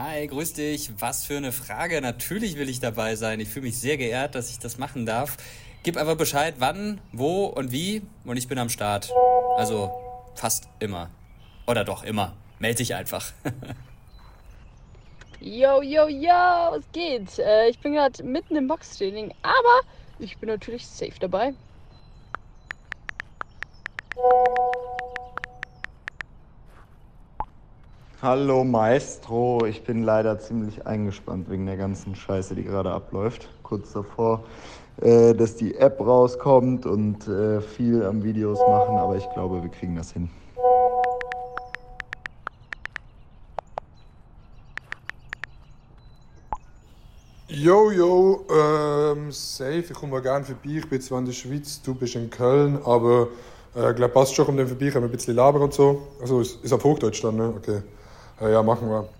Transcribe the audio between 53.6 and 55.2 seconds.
äh, glaube passt schon, um den vorbei, können wir ein